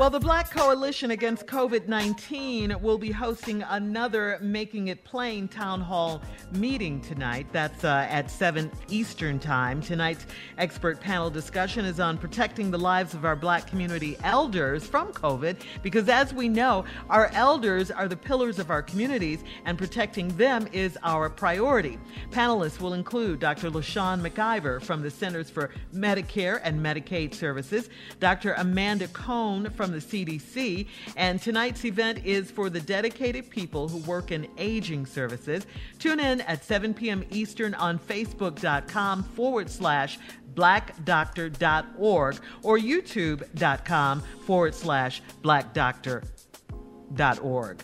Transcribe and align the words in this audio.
Well, 0.00 0.08
the 0.08 0.18
Black 0.18 0.50
Coalition 0.50 1.10
Against 1.10 1.44
COVID 1.44 1.86
19 1.86 2.80
will 2.80 2.96
be 2.96 3.10
hosting 3.10 3.62
another 3.64 4.38
Making 4.40 4.88
It 4.88 5.04
Plain 5.04 5.46
town 5.46 5.82
hall 5.82 6.22
meeting 6.52 7.02
tonight. 7.02 7.48
That's 7.52 7.84
uh, 7.84 8.06
at 8.08 8.30
7 8.30 8.70
Eastern 8.88 9.38
Time. 9.38 9.82
Tonight's 9.82 10.24
expert 10.56 11.00
panel 11.02 11.28
discussion 11.28 11.84
is 11.84 12.00
on 12.00 12.16
protecting 12.16 12.70
the 12.70 12.78
lives 12.78 13.12
of 13.12 13.26
our 13.26 13.36
black 13.36 13.66
community 13.66 14.16
elders 14.24 14.86
from 14.86 15.12
COVID, 15.12 15.58
because 15.82 16.08
as 16.08 16.32
we 16.32 16.48
know, 16.48 16.86
our 17.10 17.30
elders 17.34 17.90
are 17.90 18.08
the 18.08 18.16
pillars 18.16 18.58
of 18.58 18.70
our 18.70 18.80
communities, 18.80 19.44
and 19.66 19.76
protecting 19.76 20.28
them 20.38 20.66
is 20.72 20.96
our 21.02 21.28
priority. 21.28 21.98
Panelists 22.30 22.80
will 22.80 22.94
include 22.94 23.38
Dr. 23.38 23.70
LaShawn 23.70 24.26
McIver 24.26 24.82
from 24.82 25.02
the 25.02 25.10
Centers 25.10 25.50
for 25.50 25.68
Medicare 25.94 26.58
and 26.64 26.80
Medicaid 26.80 27.34
Services, 27.34 27.90
Dr. 28.18 28.54
Amanda 28.54 29.06
Cohn 29.08 29.68
from 29.68 29.89
the 29.92 29.98
CDC. 29.98 30.86
And 31.16 31.40
tonight's 31.40 31.84
event 31.84 32.24
is 32.24 32.50
for 32.50 32.68
the 32.70 32.80
dedicated 32.80 33.50
people 33.50 33.88
who 33.88 33.98
work 33.98 34.32
in 34.32 34.48
aging 34.58 35.06
services. 35.06 35.66
Tune 35.98 36.20
in 36.20 36.40
at 36.42 36.64
7 36.64 36.92
p.m. 36.94 37.24
Eastern 37.30 37.74
on 37.74 37.98
Facebook.com 37.98 39.22
forward 39.22 39.70
slash 39.70 40.18
blackdoctor.org 40.54 42.36
or 42.62 42.78
YouTube.com 42.78 44.20
forward 44.46 44.74
slash 44.74 45.22
blackdoctor.org. 45.42 47.82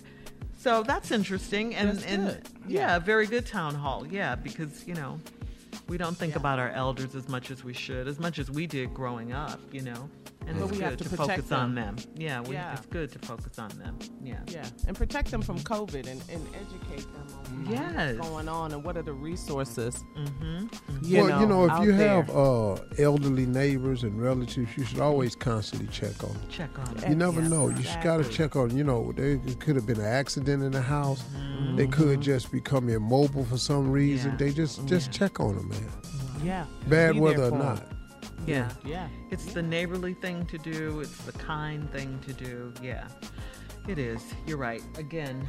So 0.58 0.82
that's 0.82 1.10
interesting. 1.12 1.74
And, 1.76 1.90
That's 1.90 2.04
and 2.06 2.26
good. 2.26 2.42
yeah, 2.66 2.98
very 2.98 3.26
good 3.26 3.46
town 3.46 3.74
hall. 3.74 4.04
Yeah, 4.06 4.34
because, 4.34 4.86
you 4.86 4.94
know, 4.94 5.20
we 5.88 5.96
don't 5.96 6.16
think 6.16 6.32
Yeah. 6.32 6.40
about 6.40 6.58
our 6.58 6.70
elders 6.70 7.14
as 7.14 7.28
much 7.28 7.52
as 7.52 7.62
we 7.62 7.72
should, 7.72 8.08
as 8.08 8.18
much 8.18 8.40
as 8.40 8.50
we 8.50 8.66
did 8.66 8.92
growing 8.92 9.32
up, 9.32 9.60
you 9.72 9.82
know. 9.82 10.10
And 10.48 10.56
But 10.58 10.62
it's 10.64 10.72
we 10.72 10.78
good 10.78 10.84
have 10.84 10.96
to 10.98 11.04
to 11.04 11.10
protect 11.10 11.30
focus 11.40 11.52
on 11.52 11.74
them. 11.74 11.96
them. 11.96 12.04
Yeah, 12.16 12.40
we, 12.42 12.54
Yeah. 12.54 12.74
it's 12.74 12.86
good 12.86 13.10
to 13.12 13.18
focus 13.18 13.58
on 13.58 13.68
them. 13.70 13.98
Yeah. 14.22 14.36
Yeah, 14.46 14.64
and 14.86 14.96
protect 14.96 15.30
them 15.32 15.42
from 15.42 15.58
COVID 15.58 16.06
and, 16.06 16.22
and 16.30 16.46
educate 16.54 17.04
them 17.12 17.26
on 17.46 17.66
Yes. 17.68 18.16
what's 18.16 18.28
going 18.30 18.48
on 18.48 18.72
and 18.72 18.84
what 18.84 18.96
are 18.96 19.02
the 19.02 19.12
resources. 19.12 20.04
Mm-hmm. 20.16 20.66
You 21.02 21.22
well, 21.24 21.40
you 21.40 21.46
know, 21.48 21.64
if 21.66 21.84
you 21.84 21.92
there. 21.92 22.22
have 22.22 22.30
uh, 22.30 22.74
elderly 22.98 23.44
neighbors 23.46 24.04
and 24.04 24.20
relatives, 24.22 24.76
you 24.76 24.84
should 24.84 25.00
always 25.00 25.34
constantly 25.34 25.88
check 25.88 26.22
on 26.22 26.32
them. 26.34 26.42
Check 26.48 26.78
on 26.78 27.10
You 27.10 27.16
never 27.16 27.40
Yes, 27.40 27.50
know. 27.50 27.68
You 27.68 27.82
just 27.82 28.00
got 28.02 28.18
to 28.18 28.28
check 28.30 28.54
on. 28.54 28.76
You 28.76 28.84
know, 28.84 29.12
there 29.16 29.32
it 29.44 29.58
could 29.58 29.74
have 29.74 29.86
been 29.86 29.98
an 30.00 30.06
accident 30.06 30.62
in 30.62 30.70
the 30.70 30.80
house. 30.82 31.22
Mm-hmm. 31.36 31.76
They 31.76 31.86
could 31.88 32.20
just 32.20 32.52
become 32.52 32.88
immobile 32.88 33.44
for 33.44 33.58
some 33.58 33.90
reason. 33.90 34.30
Yeah. 34.32 34.36
They 34.36 34.52
just 34.52 34.86
just 34.86 35.08
Yeah. 35.08 35.12
check 35.18 35.40
on 35.40 35.56
them, 35.56 35.68
man. 35.70 35.88
yeah, 36.44 36.66
Bad 36.88 37.14
be 37.14 37.20
weather 37.20 37.44
or 37.44 37.48
for 37.50 37.56
'em. 37.56 37.62
not. 37.62 37.82
Yeah. 38.44 38.70
Yeah, 38.84 39.08
It's 39.30 39.52
the 39.52 39.62
neighborly 39.62 40.14
thing 40.14 40.46
to 40.46 40.58
do. 40.58 41.00
It's 41.00 41.16
the 41.24 41.32
kind 41.32 41.90
thing 41.90 42.18
to 42.26 42.32
do. 42.32 42.72
Yeah, 42.82 43.08
it 43.88 43.98
is. 43.98 44.22
You're 44.46 44.58
right. 44.58 44.82
Again. 44.98 45.48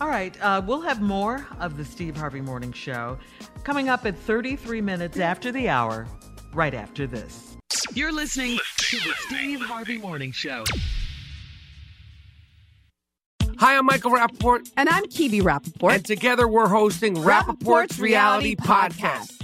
All 0.00 0.08
right, 0.08 0.36
uh, 0.42 0.60
we'll 0.66 0.80
have 0.80 1.00
more 1.00 1.46
of 1.60 1.76
the 1.76 1.84
Steve 1.84 2.16
Harvey 2.16 2.40
Morning 2.40 2.72
Show 2.72 3.16
coming 3.62 3.88
up 3.88 4.04
at 4.06 4.18
33 4.18 4.80
minutes 4.80 5.20
after 5.20 5.52
the 5.52 5.68
hour, 5.68 6.08
right 6.52 6.74
after 6.74 7.06
this. 7.06 7.56
You're 7.92 8.10
listening 8.12 8.58
to 8.78 8.96
the 8.98 9.12
Steve 9.26 9.60
Harvey 9.60 9.98
Morning 9.98 10.32
Show. 10.32 10.64
Hi, 13.58 13.76
I'm 13.78 13.86
Michael 13.86 14.10
Rapaport. 14.10 14.68
And 14.76 14.88
I'm 14.88 15.04
Kibi 15.04 15.40
Rapaport. 15.40 15.94
And 15.94 16.04
together 16.04 16.48
we're 16.48 16.68
hosting 16.68 17.14
Rapaport's, 17.14 18.00
Reality 18.00 18.56
Podcast. 18.56 19.40
We 19.40 19.43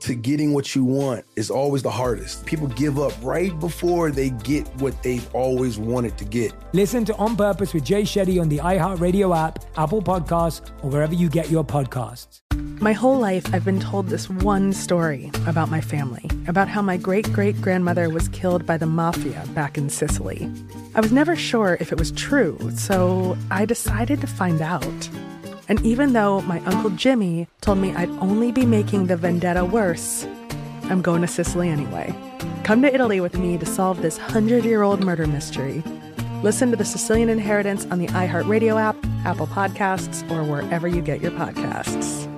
to 0.00 0.14
getting 0.14 0.52
what 0.52 0.74
you 0.74 0.84
want 0.84 1.24
is 1.36 1.50
always 1.50 1.82
the 1.82 1.90
hardest. 1.90 2.44
People 2.46 2.66
give 2.68 2.98
up 2.98 3.12
right 3.22 3.58
before 3.60 4.10
they 4.10 4.30
get 4.30 4.66
what 4.76 5.00
they've 5.02 5.34
always 5.34 5.78
wanted 5.78 6.16
to 6.18 6.24
get. 6.24 6.52
Listen 6.72 7.04
to 7.04 7.14
On 7.16 7.36
Purpose 7.36 7.74
with 7.74 7.84
Jay 7.84 8.02
Shetty 8.02 8.40
on 8.40 8.48
the 8.48 8.58
iHeartRadio 8.58 9.36
app, 9.36 9.64
Apple 9.76 10.02
Podcasts, 10.02 10.68
or 10.82 10.90
wherever 10.90 11.14
you 11.14 11.28
get 11.28 11.50
your 11.50 11.64
podcasts. 11.64 12.40
My 12.80 12.94
whole 12.94 13.18
life, 13.18 13.54
I've 13.54 13.64
been 13.64 13.78
told 13.78 14.08
this 14.08 14.30
one 14.30 14.72
story 14.72 15.30
about 15.46 15.70
my 15.70 15.82
family, 15.82 16.28
about 16.48 16.66
how 16.66 16.80
my 16.80 16.96
great 16.96 17.30
great 17.30 17.60
grandmother 17.60 18.08
was 18.08 18.28
killed 18.28 18.64
by 18.64 18.78
the 18.78 18.86
mafia 18.86 19.44
back 19.54 19.76
in 19.76 19.90
Sicily. 19.90 20.50
I 20.94 21.00
was 21.00 21.12
never 21.12 21.36
sure 21.36 21.76
if 21.78 21.92
it 21.92 21.98
was 21.98 22.10
true, 22.12 22.58
so 22.74 23.36
I 23.50 23.66
decided 23.66 24.22
to 24.22 24.26
find 24.26 24.62
out. 24.62 25.10
And 25.70 25.80
even 25.86 26.14
though 26.14 26.40
my 26.40 26.58
Uncle 26.64 26.90
Jimmy 26.90 27.46
told 27.60 27.78
me 27.78 27.94
I'd 27.94 28.10
only 28.18 28.50
be 28.50 28.66
making 28.66 29.06
the 29.06 29.16
vendetta 29.16 29.64
worse, 29.64 30.26
I'm 30.90 31.00
going 31.00 31.20
to 31.20 31.28
Sicily 31.28 31.68
anyway. 31.68 32.12
Come 32.64 32.82
to 32.82 32.92
Italy 32.92 33.20
with 33.20 33.38
me 33.38 33.56
to 33.56 33.64
solve 33.64 34.02
this 34.02 34.18
100 34.18 34.64
year 34.64 34.82
old 34.82 35.04
murder 35.04 35.28
mystery. 35.28 35.84
Listen 36.42 36.72
to 36.72 36.76
The 36.76 36.84
Sicilian 36.84 37.28
Inheritance 37.28 37.86
on 37.86 38.00
the 38.00 38.08
iHeartRadio 38.08 38.80
app, 38.80 38.96
Apple 39.24 39.46
Podcasts, 39.46 40.28
or 40.28 40.42
wherever 40.42 40.88
you 40.88 41.02
get 41.02 41.20
your 41.20 41.30
podcasts. 41.30 42.29